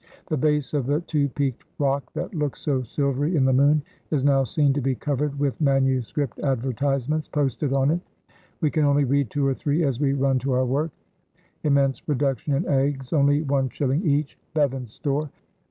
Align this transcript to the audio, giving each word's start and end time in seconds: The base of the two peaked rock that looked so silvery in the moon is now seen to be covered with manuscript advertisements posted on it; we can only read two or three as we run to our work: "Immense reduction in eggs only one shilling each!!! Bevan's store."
The 0.29 0.35
base 0.37 0.73
of 0.73 0.87
the 0.87 1.01
two 1.01 1.29
peaked 1.29 1.63
rock 1.77 2.11
that 2.13 2.33
looked 2.33 2.57
so 2.57 2.81
silvery 2.81 3.35
in 3.35 3.45
the 3.45 3.53
moon 3.53 3.83
is 4.09 4.25
now 4.25 4.43
seen 4.43 4.73
to 4.73 4.81
be 4.81 4.95
covered 4.95 5.37
with 5.37 5.61
manuscript 5.61 6.39
advertisements 6.39 7.27
posted 7.27 7.71
on 7.71 7.91
it; 7.91 8.01
we 8.61 8.71
can 8.71 8.83
only 8.83 9.03
read 9.03 9.29
two 9.29 9.45
or 9.45 9.53
three 9.53 9.83
as 9.83 9.99
we 9.99 10.13
run 10.13 10.39
to 10.39 10.53
our 10.53 10.65
work: 10.65 10.89
"Immense 11.63 12.01
reduction 12.09 12.55
in 12.55 12.67
eggs 12.67 13.13
only 13.13 13.43
one 13.43 13.69
shilling 13.69 14.01
each!!! 14.03 14.39
Bevan's 14.55 14.91
store." 14.91 15.29